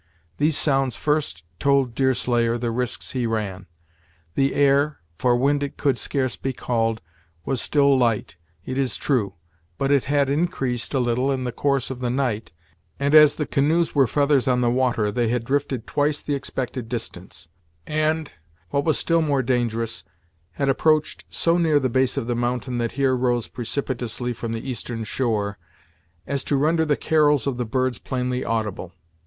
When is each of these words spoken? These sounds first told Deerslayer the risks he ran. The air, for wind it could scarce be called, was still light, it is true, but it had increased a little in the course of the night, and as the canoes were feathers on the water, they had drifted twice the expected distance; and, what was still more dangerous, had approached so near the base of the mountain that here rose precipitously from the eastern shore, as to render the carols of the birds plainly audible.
These 0.37 0.57
sounds 0.57 0.95
first 0.95 1.43
told 1.59 1.93
Deerslayer 1.93 2.57
the 2.57 2.71
risks 2.71 3.11
he 3.11 3.27
ran. 3.27 3.67
The 4.33 4.55
air, 4.55 4.97
for 5.19 5.35
wind 5.35 5.61
it 5.61 5.77
could 5.77 5.95
scarce 5.95 6.35
be 6.35 6.53
called, 6.53 7.03
was 7.45 7.61
still 7.61 7.95
light, 7.95 8.35
it 8.65 8.79
is 8.79 8.97
true, 8.97 9.35
but 9.77 9.91
it 9.91 10.05
had 10.05 10.27
increased 10.27 10.95
a 10.95 10.99
little 10.99 11.31
in 11.31 11.43
the 11.43 11.51
course 11.51 11.91
of 11.91 11.99
the 11.99 12.09
night, 12.09 12.51
and 12.99 13.13
as 13.13 13.35
the 13.35 13.45
canoes 13.45 13.93
were 13.93 14.07
feathers 14.07 14.47
on 14.47 14.61
the 14.61 14.71
water, 14.71 15.11
they 15.11 15.27
had 15.27 15.45
drifted 15.45 15.85
twice 15.85 16.19
the 16.19 16.33
expected 16.33 16.89
distance; 16.89 17.47
and, 17.85 18.31
what 18.71 18.83
was 18.85 18.97
still 18.97 19.21
more 19.21 19.43
dangerous, 19.43 20.03
had 20.53 20.67
approached 20.67 21.25
so 21.29 21.59
near 21.59 21.79
the 21.79 21.89
base 21.89 22.17
of 22.17 22.25
the 22.25 22.33
mountain 22.35 22.79
that 22.79 22.93
here 22.93 23.15
rose 23.15 23.47
precipitously 23.47 24.33
from 24.33 24.51
the 24.51 24.67
eastern 24.67 25.03
shore, 25.03 25.59
as 26.25 26.43
to 26.43 26.55
render 26.55 26.85
the 26.85 26.97
carols 26.97 27.45
of 27.45 27.57
the 27.57 27.65
birds 27.65 27.99
plainly 27.99 28.43
audible. 28.43 28.93